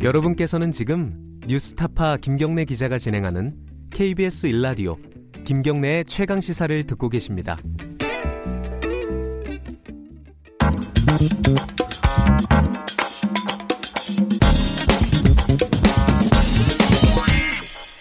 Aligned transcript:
여러분께서는 0.00 0.70
지금 0.70 1.40
뉴스타파 1.48 2.18
김경래 2.18 2.64
기자가 2.64 2.98
진행하는 2.98 3.56
KBS 3.90 4.46
일라디오 4.46 4.96
김경래의 5.44 6.04
최강 6.04 6.40
시사를 6.40 6.84
듣고 6.84 7.08
계십니다. 7.08 7.58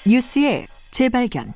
뉴스의 0.05 0.67
재발견. 0.91 1.53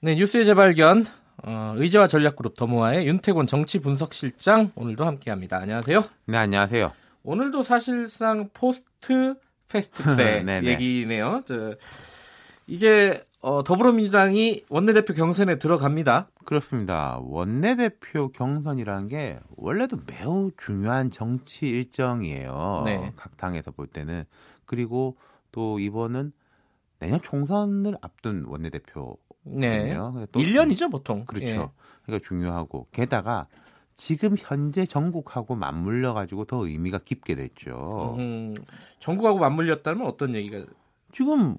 네, 0.00 0.14
뉴스의 0.14 0.46
재발견. 0.46 1.04
어, 1.44 1.74
의제와 1.76 2.06
전략그룹 2.06 2.54
더모아의 2.56 3.08
윤태곤 3.08 3.48
정치분석실장 3.48 4.72
오늘도 4.76 5.04
함께합니다. 5.04 5.58
안녕하세요. 5.58 6.04
네, 6.26 6.38
안녕하세요. 6.38 6.92
오늘도 7.24 7.62
사실상 7.62 8.48
포스트 8.54 9.34
패스트트랙 9.68 10.42
네네. 10.44 10.68
얘기네요. 10.68 11.42
저, 11.46 11.74
이제 12.66 13.24
어, 13.40 13.62
더불어민주당이 13.62 14.64
원내대표 14.68 15.14
경선에 15.14 15.58
들어갑니다. 15.58 16.28
그렇습니다. 16.44 17.18
원내대표 17.22 18.32
경선이라는 18.32 19.08
게 19.08 19.38
원래도 19.56 19.98
매우 20.06 20.50
중요한 20.56 21.10
정치 21.10 21.68
일정이에요. 21.68 22.82
네. 22.84 23.12
각 23.16 23.36
당에서 23.36 23.70
볼 23.70 23.86
때는. 23.86 24.24
그리고 24.66 25.16
또 25.52 25.78
이번은 25.78 26.32
내년 26.98 27.22
총선을 27.22 27.96
앞둔 28.00 28.44
원내대표거든요. 28.46 29.16
네. 29.44 29.94
또 30.32 30.40
1년이죠, 30.40 30.90
보통. 30.90 31.24
그렇죠. 31.24 31.46
예. 31.46 31.68
그러니까 32.04 32.26
중요하고 32.26 32.88
게다가 32.90 33.46
지금 33.98 34.36
현재 34.38 34.86
전국하고 34.86 35.56
맞물려 35.56 36.14
가지고 36.14 36.44
더 36.44 36.64
의미가 36.64 36.98
깊게 36.98 37.34
됐죠. 37.34 38.14
음, 38.16 38.54
전국하고 39.00 39.40
맞물렸다면 39.40 40.06
어떤 40.06 40.36
얘기가 40.36 40.64
지금 41.12 41.56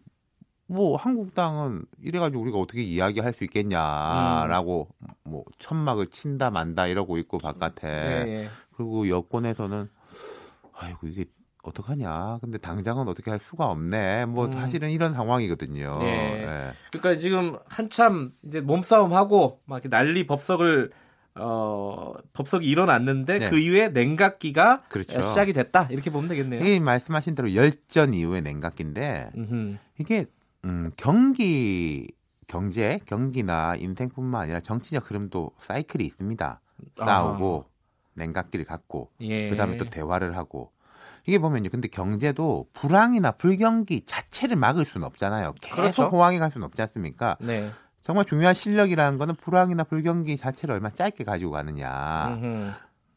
뭐 0.65 0.95
한국당은 0.95 1.83
이래가지고 2.01 2.41
우리가 2.41 2.57
어떻게 2.57 2.81
이야기할 2.81 3.33
수 3.33 3.43
있겠냐라고 3.43 4.87
뭐 5.23 5.43
천막을 5.59 6.07
친다 6.07 6.49
만다 6.49 6.87
이러고 6.87 7.17
있고 7.17 7.39
바깥에 7.39 7.87
예, 7.87 8.31
예. 8.31 8.49
그리고 8.73 9.09
여권에서는 9.09 9.89
아이고 10.73 11.07
이게 11.07 11.25
어떡하냐 11.63 12.37
근데 12.39 12.57
당장은 12.57 13.09
어떻게 13.09 13.31
할 13.31 13.41
수가 13.49 13.65
없네 13.67 14.27
뭐 14.27 14.45
음. 14.45 14.51
사실은 14.53 14.91
이런 14.91 15.13
상황이거든요. 15.13 15.99
예. 16.03 16.07
예. 16.07 16.71
그러니까 16.93 17.19
지금 17.19 17.57
한참 17.67 18.31
이제 18.43 18.61
몸싸움 18.61 19.11
하고 19.13 19.59
막 19.65 19.81
난리 19.89 20.25
법석을 20.25 20.91
어 21.35 22.13
법석이 22.33 22.67
일어났는데 22.67 23.39
네. 23.39 23.49
그 23.49 23.57
이후에 23.57 23.89
냉각기가 23.89 24.83
그렇죠. 24.89 25.21
시작이 25.21 25.53
됐다 25.53 25.87
이렇게 25.89 26.09
보면 26.09 26.29
되겠네요. 26.29 26.61
이게 26.61 26.79
말씀하신 26.79 27.35
대로 27.35 27.53
열전 27.53 28.13
이후의 28.13 28.41
냉각기인데 28.41 29.31
음흠. 29.35 29.77
이게 29.99 30.25
음, 30.65 30.91
경기 30.97 32.07
경제 32.47 32.99
경기나 33.05 33.75
인생뿐만 33.75 34.41
아니라 34.41 34.59
정치적 34.59 35.09
흐름도 35.09 35.51
사이클이 35.59 36.03
있습니다. 36.03 36.61
싸우고 36.97 37.65
냉각기를 38.15 38.65
갖고 38.65 39.11
예. 39.21 39.49
그다음에 39.49 39.77
또 39.77 39.85
대화를 39.85 40.35
하고 40.35 40.71
이게 41.25 41.37
보면요. 41.37 41.69
근데 41.69 41.87
경제도 41.87 42.67
불황이나 42.73 43.31
불경기 43.33 44.05
자체를 44.05 44.55
막을 44.55 44.85
수는 44.85 45.05
없잖아요. 45.05 45.53
계속 45.61 45.75
그렇죠. 45.75 46.07
호황이 46.07 46.39
갈 46.39 46.51
수는 46.51 46.65
없지 46.65 46.81
않습니까? 46.81 47.37
네. 47.39 47.69
정말 48.09 48.25
중요한 48.25 48.55
실력이라는 48.55 49.19
거는 49.19 49.35
불황이나 49.35 49.83
불경기 49.83 50.35
자체를 50.37 50.73
얼마나 50.73 50.95
짧게 50.95 51.23
가지고 51.23 51.51
가느냐. 51.51 52.39
음흠. 52.41 52.71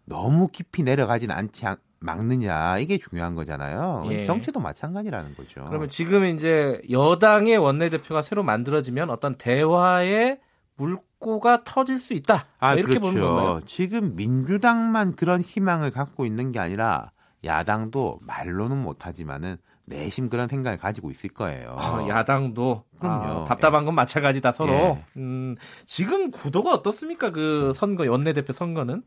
너무 0.05 0.49
깊이 0.49 0.83
내려가지는 0.83 1.34
않지 1.34 1.65
않- 1.65 1.79
막느냐. 2.01 2.77
이게 2.77 2.99
중요한 2.99 3.34
거잖아요. 3.34 4.03
예. 4.11 4.27
정치도 4.27 4.61
마찬가지라는 4.61 5.34
거죠. 5.34 5.65
그러면 5.67 5.89
지금 5.89 6.27
이제 6.27 6.83
여당의 6.91 7.56
원내대표가 7.56 8.21
새로 8.21 8.43
만들어지면 8.43 9.09
어떤 9.09 9.37
대화의 9.37 10.41
물꼬가 10.77 11.65
터질 11.65 11.97
수 11.99 12.12
있다. 12.12 12.45
아, 12.59 12.75
이렇게 12.75 12.99
그렇죠. 12.99 13.00
보는 13.15 13.22
건가요? 13.27 13.61
지금 13.65 14.15
민주당만 14.15 15.16
그런 15.16 15.41
희망을 15.41 15.91
갖고 15.91 16.27
있는 16.27 16.53
게 16.53 16.59
아니라 16.59 17.12
야당도 17.47 18.19
말로는 18.21 18.77
못하지만은 18.77 19.56
내심 19.92 20.28
그런 20.28 20.48
생각을 20.48 20.78
가지고 20.78 21.10
있을 21.10 21.30
거예요. 21.30 21.76
아, 21.78 22.06
야당도 22.08 22.84
그럼요. 22.98 23.42
아, 23.42 23.44
답답한 23.44 23.84
건 23.84 23.94
마찬가지다 23.94 24.53
서로. 24.53 24.72
예. 24.72 25.04
음, 25.16 25.54
지금 25.86 26.30
구도가 26.30 26.72
어떻습니까? 26.72 27.30
그 27.30 27.72
선거 27.75 28.08
원내대표 28.10 28.53
선거는 28.53 29.03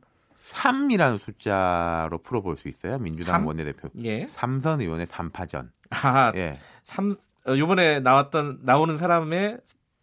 3이라는 0.52 1.20
숫자로 1.22 2.20
풀어볼 2.20 2.58
수 2.58 2.68
있어요. 2.68 3.00
민주당 3.00 3.34
삼? 3.40 3.48
원내대표. 3.48 3.90
예. 4.04 4.28
삼선 4.30 4.82
의원의 4.82 5.08
3파전. 5.08 5.70
아, 5.90 6.32
예. 6.36 6.58
삼 6.84 7.12
어, 7.48 7.58
요번에 7.58 8.00
나왔던 8.00 8.60
나오는 8.64 8.98
사람의 8.98 9.58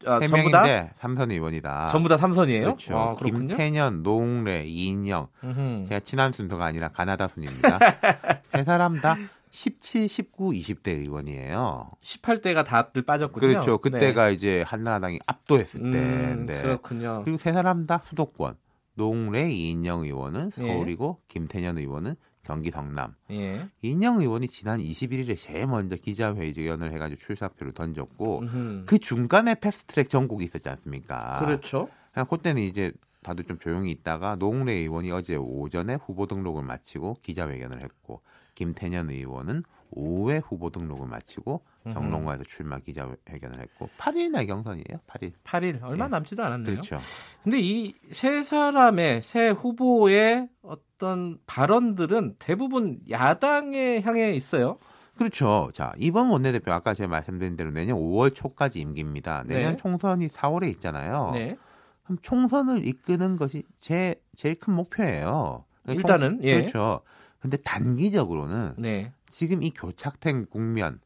어, 0.06 0.18
세 0.20 0.26
전부 0.26 0.50
다 0.50 0.62
명인데 0.62 0.90
삼선 0.98 1.30
의원이다. 1.30 1.88
전부 1.88 2.08
다 2.08 2.16
삼선이에요. 2.16 2.64
그렇죠. 2.64 2.98
아, 2.98 3.14
그렇군요. 3.14 3.48
김태년, 3.48 4.02
노웅래, 4.02 4.64
이인영. 4.64 5.28
음흠. 5.44 5.84
제가 5.88 6.00
친한 6.00 6.32
순서가 6.32 6.64
아니라 6.64 6.88
가나다 6.88 7.28
순입니다. 7.28 7.78
세 8.52 8.64
사람 8.64 9.00
다 9.00 9.16
17, 9.52 10.08
19, 10.08 10.50
20대 10.50 10.88
의원이에요. 10.88 11.90
18대가 12.02 12.64
다들 12.64 13.02
빠졌군요. 13.02 13.46
그렇죠. 13.46 13.78
그때가 13.78 14.30
이제 14.30 14.62
한나라당이 14.66 15.20
압도했을 15.26 15.82
네. 15.82 15.90
때. 15.90 15.98
음, 15.98 16.46
네. 16.46 16.62
그렇군요. 16.62 17.20
그리고 17.22 17.38
세 17.38 17.52
사람 17.52 17.86
다 17.86 18.00
수도권. 18.06 18.56
노웅래, 18.94 19.50
이인영 19.50 20.04
의원은 20.04 20.52
예. 20.58 20.62
서울이고 20.62 21.20
김태년 21.28 21.78
의원은 21.78 22.14
경기 22.42 22.70
성남. 22.70 23.14
예. 23.30 23.68
이인영 23.82 24.20
의원이 24.20 24.48
지난 24.48 24.80
21일에 24.80 25.36
제일 25.36 25.66
먼저 25.66 25.96
기자회견을 25.96 26.92
해가지고 26.92 27.20
출사표를 27.20 27.72
던졌고 27.72 28.38
음흠. 28.40 28.84
그 28.86 28.98
중간에 28.98 29.54
패스트트랙 29.54 30.08
전국이 30.08 30.44
있었지 30.44 30.68
않습니까? 30.70 31.40
그렇죠. 31.44 31.88
그냥 32.12 32.26
그때는 32.26 32.62
이제 32.62 32.92
다들 33.22 33.44
좀 33.44 33.58
조용히 33.58 33.90
있다가 33.90 34.36
노웅래 34.36 34.72
의원이 34.72 35.10
어제 35.12 35.36
오전에 35.36 35.94
후보 35.94 36.26
등록을 36.26 36.62
마치고 36.62 37.16
기자회견을 37.22 37.80
했고 37.82 38.20
김태년 38.54 39.10
의원은 39.10 39.62
오후에 39.90 40.38
후보 40.38 40.70
등록을 40.70 41.06
마치고 41.06 41.62
정론과에서 41.92 42.44
출마 42.44 42.78
기자회견을 42.78 43.60
했고 43.60 43.88
8일 43.98 44.30
날 44.30 44.46
경선이에요. 44.46 45.00
8일. 45.06 45.32
8일 45.44 45.82
얼마 45.82 46.04
예. 46.04 46.08
남지도 46.08 46.42
않았네요. 46.42 46.76
그렇죠. 46.76 46.98
근데 47.42 47.58
이 47.60 47.94
세 48.10 48.42
사람의 48.42 49.22
세 49.22 49.48
후보의 49.50 50.48
어떤 50.62 51.38
발언들은 51.46 52.36
대부분 52.38 53.00
야당에 53.10 54.00
향해 54.02 54.32
있어요. 54.32 54.78
그렇죠. 55.16 55.70
자, 55.74 55.92
이번 55.98 56.28
원내대표 56.30 56.72
아까 56.72 56.94
제가 56.94 57.08
말씀드린 57.08 57.56
대로 57.56 57.70
내년 57.70 57.96
5월 57.98 58.34
초까지 58.34 58.80
임기입니다. 58.80 59.44
내년 59.46 59.72
네. 59.72 59.76
총선이 59.76 60.28
4월에 60.28 60.68
있잖아요. 60.74 61.30
네. 61.34 61.56
그럼 62.04 62.18
총선을 62.22 62.86
이끄는 62.86 63.36
것이 63.36 63.64
제 63.80 64.16
제일 64.36 64.58
큰 64.58 64.74
목표예요. 64.74 65.64
일단은, 65.88 66.40
예. 66.42 66.60
그렇죠. 66.60 67.00
근데 67.40 67.56
단기적으로는 67.56 68.74
네. 68.78 69.12
지금 69.28 69.62
이 69.62 69.70
교착된 69.70 70.46
국면, 70.46 71.00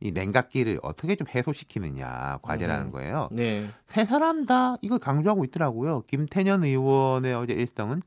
이 0.00 0.10
냉각기를 0.10 0.80
어떻게 0.82 1.14
좀 1.14 1.26
해소시키느냐 1.28 2.38
과제라는 2.42 2.86
음. 2.86 2.90
거예요. 2.90 3.28
네. 3.30 3.68
세 3.86 4.04
사람 4.04 4.46
다 4.46 4.76
이걸 4.82 4.98
강조하고 4.98 5.44
있더라고요. 5.44 6.02
김태년 6.02 6.64
의원의 6.64 7.34
어제 7.34 7.52
일성은 7.52 8.02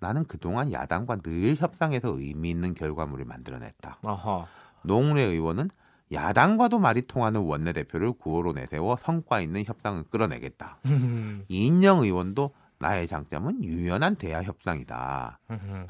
나는 0.00 0.24
그동안 0.24 0.72
야당과 0.72 1.16
늘 1.16 1.56
협상해서 1.56 2.18
의미 2.18 2.50
있는 2.50 2.74
결과물을 2.74 3.24
만들어냈다. 3.26 3.98
아하. 4.02 4.46
노웅래 4.82 5.22
의원은 5.22 5.68
야당과도 6.14 6.78
말이 6.78 7.02
통하는 7.02 7.42
원내대표를 7.42 8.12
구호로 8.12 8.52
내세워 8.52 8.96
성과 8.98 9.40
있는 9.40 9.64
협상을 9.66 10.02
끌어내겠다. 10.10 10.78
이인영 11.48 12.04
의원도 12.04 12.52
나의 12.78 13.06
장점은 13.06 13.64
유연한 13.64 14.16
대화 14.16 14.42
협상이다. 14.42 15.40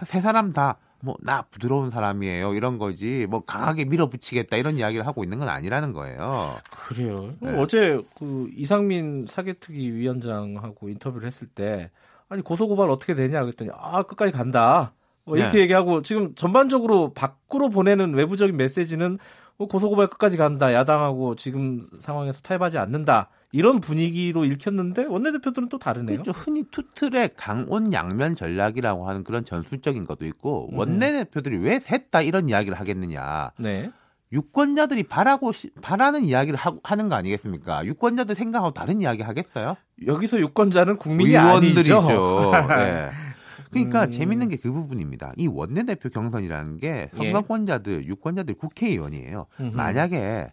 세 0.04 0.20
사람 0.20 0.52
다 0.52 0.78
뭐 1.04 1.16
나 1.20 1.42
부드러운 1.50 1.90
사람이에요 1.90 2.54
이런 2.54 2.78
거지 2.78 3.26
뭐 3.28 3.40
강하게 3.44 3.84
밀어붙이겠다 3.84 4.56
이런 4.56 4.78
이야기를 4.78 5.06
하고 5.06 5.22
있는 5.22 5.38
건 5.38 5.48
아니라는 5.48 5.92
거예요. 5.92 6.54
그래요. 6.70 7.34
네. 7.40 7.58
어제 7.58 8.00
그 8.18 8.48
이상민 8.56 9.26
사개특위 9.28 9.92
위원장하고 9.92 10.88
인터뷰를 10.88 11.26
했을 11.26 11.46
때 11.46 11.90
아니 12.28 12.42
고소고발 12.42 12.88
어떻게 12.90 13.14
되냐 13.14 13.42
그랬더니 13.42 13.70
아 13.74 14.02
끝까지 14.02 14.32
간다. 14.32 14.94
뭐 15.26 15.36
이렇게 15.36 15.58
네. 15.58 15.60
얘기하고 15.62 16.02
지금 16.02 16.34
전반적으로 16.34 17.12
밖으로 17.12 17.68
보내는 17.68 18.14
외부적인 18.14 18.56
메시지는 18.56 19.10
뭐 19.10 19.18
고소고발 19.58 20.08
끝까지 20.08 20.36
간다. 20.36 20.72
야당하고 20.72 21.36
지금 21.36 21.80
상황에서 22.00 22.40
타협하지 22.40 22.78
않는다. 22.78 23.28
이런 23.52 23.78
분위기로 23.80 24.44
읽혔는데 24.44 25.04
원내대표들은 25.04 25.68
또 25.68 25.78
다르네요. 25.78 26.22
그렇죠. 26.22 26.32
흔히 26.38 26.64
투틀의 26.72 27.30
강온 27.36 27.92
양면 27.92 28.34
전략이라고 28.34 29.08
하는 29.08 29.22
그런 29.22 29.44
전술적인 29.44 30.06
것도 30.06 30.26
있고 30.26 30.70
음. 30.72 30.78
원내대표들이 30.78 31.58
왜 31.58 31.78
셋 31.78 32.10
다 32.10 32.20
이런 32.20 32.48
이야기를 32.48 32.78
하겠느냐. 32.78 33.52
네. 33.58 33.90
유권자들이 34.32 35.04
바라고 35.04 35.52
시- 35.52 35.70
바라는 35.80 36.24
이야기를 36.24 36.58
하, 36.58 36.72
하는 36.82 37.08
거 37.08 37.14
아니겠습니까? 37.14 37.84
유권자들 37.84 38.34
생각하고 38.34 38.72
다른 38.74 39.00
이야기 39.00 39.22
하겠어요? 39.22 39.76
여기서 40.04 40.40
유권자는 40.40 40.96
국민이 40.96 41.30
의원들이죠. 41.30 41.98
아니죠. 41.98 42.52
예. 42.80 43.10
그러니까 43.74 44.04
음. 44.04 44.10
재밌는 44.10 44.48
게 44.48 44.56
그 44.56 44.72
부분입니다. 44.72 45.32
이 45.36 45.46
원내대표 45.46 46.08
경선이라는 46.08 46.78
게 46.78 46.88
예. 46.88 47.16
선거권자들, 47.16 48.06
유권자들, 48.06 48.54
국회의원이에요. 48.54 49.46
음흠. 49.60 49.76
만약에 49.76 50.48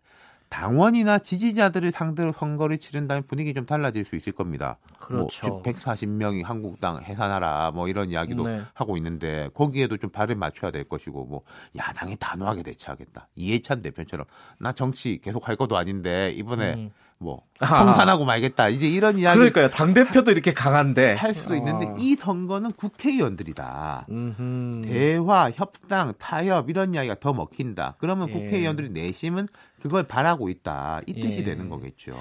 당원이나 0.50 1.20
지지자들을 1.20 1.92
상대로 1.94 2.34
선거를 2.34 2.78
치른다면 2.78 3.24
분위기 3.26 3.54
좀 3.54 3.66
달라질 3.66 4.04
수 4.04 4.18
있을 4.18 4.34
겁니다. 4.34 4.78
그렇죠. 5.00 5.48
뭐 5.48 5.62
140명이 5.64 6.44
한국당 6.44 7.02
해산하라 7.02 7.72
뭐 7.72 7.88
이런 7.88 8.10
이야기도 8.10 8.46
네. 8.46 8.62
하고 8.74 8.98
있는데 8.98 9.50
거기에도 9.54 9.96
좀 9.96 10.10
발을 10.10 10.36
맞춰야 10.36 10.72
될 10.72 10.84
것이고 10.84 11.24
뭐 11.24 11.44
야당이 11.78 12.18
단호하게 12.20 12.64
대처하겠다. 12.64 13.30
이해찬 13.36 13.82
대표처럼 13.82 14.26
나 14.60 14.74
정치 14.74 15.20
계속 15.24 15.48
할 15.48 15.56
것도 15.56 15.78
아닌데 15.78 16.32
이번에 16.32 16.74
음. 16.74 16.92
뭐 17.22 17.44
아. 17.60 17.68
청산하고 17.68 18.26
말겠다. 18.26 18.70
이제 18.70 18.88
이런 18.88 19.20
이야기 19.20 19.38
그러니까요. 19.38 19.70
당 19.70 19.94
대표도 19.94 20.32
이렇게 20.32 20.52
강한데 20.54 21.14
할 21.14 21.34
수도 21.34 21.56
있는데 21.56 21.86
어. 21.86 21.94
이 21.98 22.16
선거는 22.16 22.72
국회의원들이다. 22.72 24.08
음흠. 24.10 24.82
대화, 24.86 25.52
협상, 25.52 26.14
타협 26.18 26.70
이런 26.70 26.94
이야기가 26.96 27.16
더 27.20 27.34
먹힌다. 27.34 27.96
그러면 28.00 28.30
예. 28.30 28.34
국회의원들이 28.34 28.90
내심은 28.90 29.48
그걸 29.82 30.04
바라고 30.04 30.50
있다. 30.50 31.02
이 31.08 31.14
뜻이 31.14 31.40
예. 31.40 31.44
되는 31.44 31.68
거겠죠. 31.70 32.14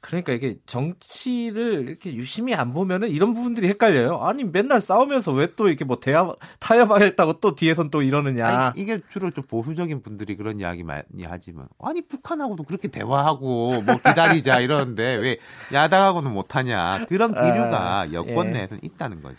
그러니까 0.00 0.32
이게 0.34 0.56
정치를 0.66 1.88
이렇게 1.88 2.14
유심히 2.14 2.54
안 2.54 2.72
보면은 2.74 3.08
이런 3.08 3.32
부분들이 3.34 3.68
헷갈려요. 3.68 4.18
아니 4.18 4.44
맨날 4.44 4.80
싸우면서 4.80 5.32
왜 5.32 5.46
또 5.56 5.68
이렇게 5.68 5.84
뭐 5.84 5.98
대화 5.98 6.34
타협하겠다고 6.58 7.34
또 7.40 7.54
뒤에선 7.54 7.90
또 7.90 8.02
이러느냐. 8.02 8.46
아니, 8.46 8.80
이게 8.80 9.00
주로 9.10 9.30
좀 9.30 9.44
보수적인 9.44 10.02
분들이 10.02 10.36
그런 10.36 10.60
이야기 10.60 10.82
많이 10.82 11.02
하지만 11.24 11.66
아니 11.82 12.02
북한하고도 12.02 12.64
그렇게 12.64 12.88
대화하고 12.88 13.80
뭐 13.82 13.96
기다리 13.96 14.42
자 14.46 14.60
이러는데 14.60 15.16
왜 15.16 15.36
야당하고는 15.72 16.32
못하냐 16.32 17.06
그런 17.08 17.34
기류가 17.34 18.08
여권 18.12 18.48
예. 18.48 18.50
내에서는 18.52 18.80
있다는 18.82 19.22
거죠. 19.22 19.36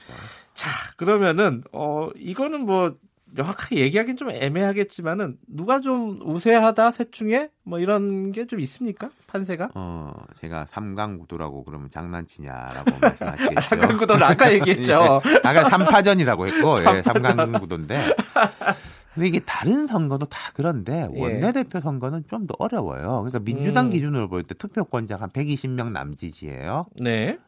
자 0.54 0.70
그러면은 0.98 1.64
어 1.72 2.10
이거는 2.16 2.62
뭐 2.66 2.96
명확하게 3.30 3.80
얘기하기는 3.82 4.16
좀 4.16 4.30
애매하겠지만은 4.32 5.38
누가 5.48 5.82
좀 5.82 6.18
우세하다 6.24 6.92
셋 6.92 7.12
중에 7.12 7.50
뭐 7.64 7.78
이런 7.80 8.32
게 8.32 8.46
좀 8.46 8.62
있습니까 8.62 9.10
판세가? 9.28 9.72
어 9.76 10.14
제가 10.42 10.66
삼강구도라고 10.70 11.66
그러면 11.66 11.90
장난치냐라고 11.92 12.92
말씀하시겠죠. 13.02 13.52
아, 13.58 13.62
상관구도는 13.62 14.24
아까 14.24 14.54
얘기했죠. 14.54 15.22
예, 15.28 15.40
아까 15.44 15.70
삼파전이라고 15.70 16.48
했고 16.48 16.80
예, 16.80 16.84
삼파전. 17.04 17.24
삼강구도인데. 17.24 18.16
근데 19.18 19.28
이게 19.30 19.40
다른 19.40 19.88
선거도 19.88 20.28
다 20.28 20.52
그런데 20.54 21.08
예. 21.12 21.20
원내대표 21.22 21.80
선거는 21.80 22.26
좀 22.30 22.46
더 22.46 22.54
어려워요. 22.60 23.24
그러니까 23.24 23.40
민주당 23.40 23.88
음. 23.88 23.90
기준으로 23.90 24.30
볼 24.30 24.44
때 24.44 24.54
투표권자가 24.54 25.24
한 25.24 25.30
120명 25.32 25.92
남지지예요. 25.92 26.86
네. 27.02 27.40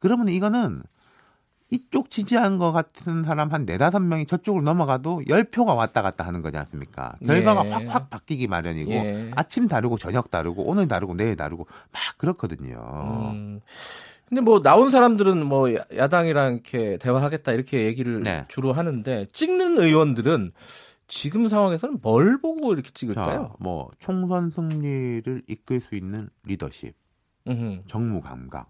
그러면 0.00 0.28
이거는 0.28 0.82
이쪽 1.70 2.10
지지한 2.10 2.56
것 2.58 2.72
같은 2.72 3.22
사람 3.24 3.52
한 3.52 3.66
네다섯 3.66 4.00
명이 4.02 4.26
저쪽으로 4.26 4.62
넘어가도 4.62 5.22
10표가 5.26 5.76
왔다 5.76 6.00
갔다 6.00 6.24
하는 6.26 6.40
거지 6.40 6.56
않습니까? 6.56 7.16
결과가 7.26 7.66
예. 7.66 7.70
확확 7.70 8.08
바뀌기 8.08 8.46
마련이고 8.46 8.90
예. 8.92 9.30
아침 9.34 9.68
다르고 9.68 9.98
저녁 9.98 10.30
다르고 10.30 10.62
오늘 10.62 10.88
다르고 10.88 11.14
내일 11.14 11.36
다르고 11.36 11.66
막 11.92 12.00
그렇거든요. 12.18 13.32
음. 13.34 13.60
근데 14.28 14.40
뭐 14.40 14.60
나온 14.62 14.90
사람들은 14.90 15.44
뭐 15.46 15.72
야- 15.74 15.84
야당이랑 15.96 16.54
이렇게 16.54 16.96
대화하겠다 16.98 17.52
이렇게 17.52 17.84
얘기를 17.84 18.22
네. 18.22 18.44
주로 18.48 18.72
하는데 18.72 19.26
찍는 19.32 19.78
의원들은 19.80 20.50
지금 21.08 21.46
상황에서는 21.48 21.98
뭘 22.02 22.38
보고 22.40 22.72
이렇게 22.72 22.88
자, 22.90 22.94
찍을까요? 22.94 23.54
뭐 23.60 23.90
총선 23.98 24.50
승리를 24.50 25.42
이끌 25.46 25.80
수 25.80 25.94
있는 25.94 26.28
리더십, 26.44 26.94
음흠. 27.46 27.82
정무 27.86 28.20
감각. 28.20 28.66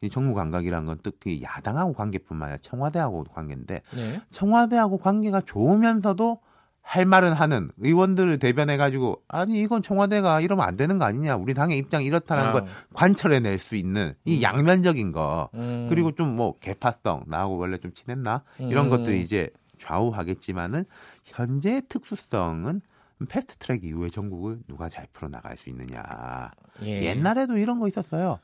이 0.00 0.10
정무 0.10 0.34
감각이란 0.34 0.84
건 0.86 0.98
특히 1.02 1.42
야당하고 1.42 1.92
관계뿐만 1.92 2.48
아니라 2.48 2.58
청와대하고 2.60 3.22
관계인데 3.24 3.82
네. 3.94 4.20
청와대하고 4.30 4.98
관계가 4.98 5.42
좋으면서도 5.42 6.40
할 6.84 7.04
말은 7.06 7.32
하는 7.32 7.70
의원들을 7.78 8.40
대변해 8.40 8.76
가지고 8.76 9.22
아니 9.28 9.60
이건 9.60 9.80
청와대가 9.82 10.40
이러면 10.40 10.66
안 10.66 10.74
되는 10.74 10.98
거 10.98 11.04
아니냐 11.04 11.36
우리 11.36 11.54
당의 11.54 11.78
입장이 11.78 12.04
이렇다는 12.04 12.50
걸 12.50 12.64
관철해 12.94 13.38
낼 13.38 13.60
수 13.60 13.76
있는 13.76 14.14
이 14.24 14.42
양면적인 14.42 15.12
거 15.12 15.48
음. 15.54 15.86
그리고 15.88 16.10
좀 16.10 16.34
뭐 16.34 16.58
개파성 16.58 17.22
나하고 17.28 17.56
원래 17.58 17.78
좀 17.78 17.92
친했나 17.94 18.42
이런 18.58 18.86
음. 18.86 18.90
것들이 18.90 19.22
이제 19.22 19.50
좌우하겠지만은 19.82 20.84
현재의 21.24 21.82
특수성은 21.88 22.80
패스트 23.28 23.56
트랙 23.58 23.84
이후에 23.84 24.10
전국을 24.10 24.60
누가 24.66 24.88
잘 24.88 25.06
풀어 25.12 25.28
나갈 25.28 25.56
수 25.56 25.68
있느냐 25.70 26.50
예. 26.82 27.02
옛날에도 27.02 27.56
이런 27.58 27.78
거 27.78 27.86
있었어요. 27.86 28.40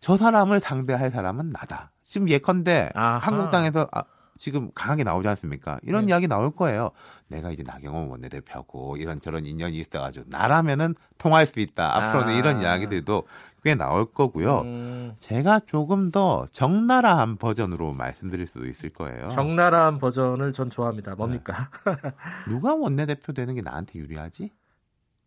저 0.00 0.16
사람을 0.16 0.60
상대할 0.60 1.10
사람은 1.10 1.50
나다. 1.50 1.90
지금 2.02 2.28
예컨대 2.28 2.90
아하. 2.94 3.18
한국당에서 3.18 3.88
아, 3.92 4.04
지금 4.38 4.70
강하게 4.74 5.02
나오지 5.02 5.28
않습니까? 5.28 5.78
이런 5.82 6.06
네. 6.06 6.12
이야기 6.12 6.28
나올 6.28 6.54
거예요. 6.54 6.90
내가 7.26 7.50
이제 7.50 7.64
나경원 7.64 8.08
원내대표하고 8.08 8.96
이런 8.96 9.20
저런 9.20 9.44
인연이 9.44 9.78
있어가지고 9.78 10.26
나라면은 10.28 10.94
통할 11.18 11.46
수 11.46 11.58
있다. 11.60 11.96
앞으로는 11.96 12.34
아. 12.34 12.38
이런 12.38 12.62
이야기들도 12.62 13.24
꽤 13.62 13.74
나올 13.74 14.10
거고요. 14.12 14.60
음, 14.60 15.14
제가 15.18 15.60
조금 15.66 16.10
더 16.10 16.46
적나라한 16.52 17.36
버전으로 17.36 17.92
말씀드릴 17.92 18.46
수도 18.46 18.66
있을 18.66 18.90
거예요. 18.90 19.28
적나라한 19.28 19.98
버전을 19.98 20.52
전 20.52 20.70
좋아합니다. 20.70 21.14
뭡니까? 21.16 21.52
누가 22.48 22.74
원내대표 22.74 23.32
되는 23.32 23.54
게 23.54 23.62
나한테 23.62 23.98
유리하지? 23.98 24.50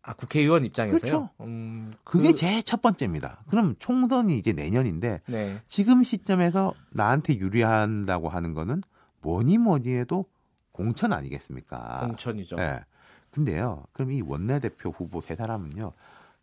아 0.04 0.14
국회의원 0.14 0.64
입장에서요. 0.64 0.98
그렇죠. 1.00 1.30
음, 1.42 1.92
그게 2.04 2.30
그- 2.30 2.34
제일 2.34 2.62
첫 2.62 2.82
번째입니다. 2.82 3.44
그럼 3.48 3.76
총선이 3.78 4.36
이제 4.36 4.52
내년인데 4.52 5.20
네. 5.26 5.60
지금 5.66 6.02
시점에서 6.02 6.74
나한테 6.90 7.36
유리한다고 7.36 8.28
하는 8.28 8.54
거는 8.54 8.82
뭐니 9.20 9.58
뭐니 9.58 9.94
해도 9.94 10.24
공천 10.72 11.12
아니겠습니까? 11.12 12.00
공천이죠. 12.00 12.56
네. 12.56 12.80
근데요, 13.30 13.84
그럼 13.92 14.10
이 14.12 14.20
원내대표 14.20 14.90
후보 14.90 15.20
세 15.20 15.36
사람은요, 15.36 15.92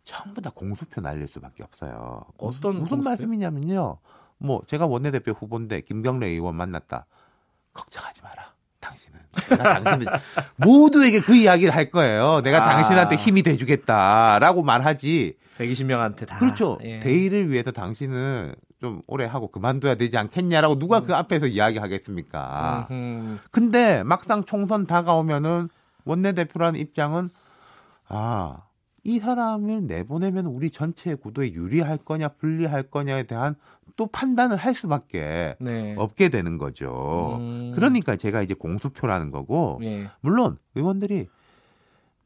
전부 0.04 0.42
다 0.42 0.50
공수표 0.54 1.01
날릴 1.01 1.28
수밖에 1.28 1.63
없어요. 1.63 2.24
어떤 2.38 2.80
무슨, 2.80 2.98
무슨? 2.98 3.04
말씀이냐면요, 3.04 3.98
뭐 4.38 4.62
제가 4.68 4.86
원내대표 4.86 5.31
후보인데 5.31 5.81
김경래 5.81 6.28
의원 6.28 6.56
만났다. 6.56 7.06
걱정하지 7.74 8.22
마라. 8.24 8.54
당신은 8.80 9.19
내가 9.50 9.81
당신들 9.81 10.07
모두에게 10.57 11.19
그 11.22 11.36
이야기를 11.36 11.75
할 11.75 11.92
거예요. 11.92 12.42
내가 12.42 12.63
아. 12.66 12.74
당신한테 12.74 13.16
힘이 13.18 13.44
돼주겠다라고 13.44 14.63
말하지. 14.63 15.36
120명한테 15.57 16.25
다. 16.25 16.40
그렇죠. 16.40 16.80
예. 16.84 17.00
대의를 17.00 17.52
위해서 17.52 17.72
당신은 17.72 18.56
좀 18.80 19.02
오래 19.07 19.25
하고 19.25 19.52
그만둬야 19.52 19.95
되지 19.95 20.18
않겠냐라고 20.18 20.80
누가 20.80 21.02
그 21.02 21.13
앞에서 21.13 21.48
이야기하겠습니까? 21.48 22.88
음흠. 22.90 23.38
근데 23.52 24.04
막상 24.04 24.45
총선 24.45 24.85
다가오면은 24.85 25.68
원내대표라는 26.06 26.80
입장은 26.80 27.30
아, 28.07 28.62
이 29.04 29.20
사람을 29.20 29.88
내보내면 29.88 30.46
우리 30.46 30.72
전체 30.72 31.16
구도에 31.16 31.54
유리할 31.54 31.98
거냐 31.98 32.30
불리할 32.30 32.84
거냐에 32.84 33.24
대한 33.24 33.56
또 33.96 34.08
판단을 34.08 34.58
할 34.58 34.74
수밖에 34.74 35.56
네. 35.60 35.96
없게 35.98 36.30
되는 36.30 36.58
거죠. 36.58 37.38
음. 37.40 37.72
그러니까 37.76 38.16
제가 38.16 38.42
이제 38.42 38.54
공수표라는 38.54 39.32
거고 39.32 39.80
예. 39.84 40.10
물론 40.22 40.58
의원들이 40.76 41.28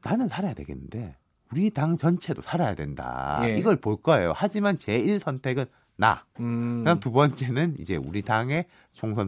나는 0.04 0.28
살아야 0.28 0.54
되겠는데 0.54 1.16
우리 1.52 1.70
당 1.70 1.98
전체도 1.98 2.42
살아야 2.42 2.76
된다. 2.76 3.40
예. 3.44 3.56
이걸 3.58 3.78
볼 3.78 4.02
거예요. 4.02 4.34
하지만 4.36 4.78
제1 4.78 5.20
선택은 5.20 5.66
나. 5.96 6.26
음. 6.40 6.80
그다음 6.80 7.00
두 7.00 7.12
번째는 7.12 7.76
이제 7.80 7.96
우리 7.96 8.22
당의 8.22 8.66
총선 8.94 9.28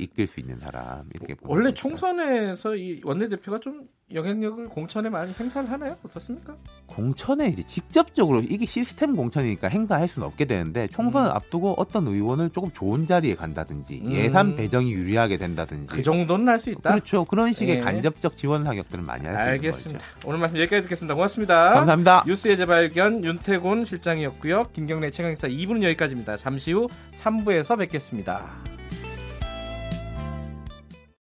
이끌 0.00 0.26
수 0.26 0.40
있는 0.40 0.58
사람 0.58 1.04
이렇게 1.14 1.34
보는 1.34 1.50
원래. 1.64 1.74
총선에서 1.74 2.74
이 2.76 3.00
원내대표가 3.04 3.60
좀 3.60 3.82
영향력을 4.12 4.68
공천에 4.68 5.08
많이 5.08 5.32
행사를 5.32 5.68
하나요? 5.70 5.96
어떻습니까? 6.04 6.54
공천에 6.86 7.48
이제 7.48 7.62
직접적으로 7.62 8.40
이게 8.40 8.66
시스템 8.66 9.14
공천이니까 9.16 9.68
행사할 9.68 10.08
수는 10.08 10.26
없게 10.26 10.44
되는데 10.44 10.86
총선을 10.88 11.30
음. 11.30 11.36
앞두고 11.36 11.74
어떤 11.78 12.06
의원을 12.06 12.50
조금 12.50 12.70
좋은 12.72 13.06
자리에 13.06 13.34
간다든지 13.34 14.02
음. 14.04 14.12
예산 14.12 14.54
배정이 14.54 14.92
유리하게 14.92 15.38
된다든지 15.38 15.86
그 15.94 16.02
정도는 16.02 16.48
할 16.48 16.58
수 16.58 16.70
있다. 16.70 16.90
그렇죠 16.90 17.24
그런 17.24 17.52
식의 17.52 17.76
예. 17.76 17.80
간접적 17.80 18.36
지원 18.36 18.64
사격들을 18.64 19.02
많이 19.04 19.24
할 19.26 19.34
수 19.34 19.40
있는 19.40 19.52
알겠습니다. 19.52 20.04
거죠. 20.14 20.28
오늘 20.28 20.38
말씀 20.40 20.58
여기까지 20.58 20.82
듣겠습니다. 20.82 21.14
고맙습니다. 21.14 21.72
감사합니다. 21.72 22.24
뉴스의 22.26 22.56
재발견 22.56 23.24
윤태곤 23.24 23.84
실장이었고요. 23.84 24.64
김경래 24.72 25.10
최강기사 25.10 25.48
2부는 25.48 25.82
여기까지입니다. 25.82 26.36
잠시 26.36 26.72
후 26.72 26.88
3부에서 27.22 27.78
뵙겠습니다. 27.78 28.73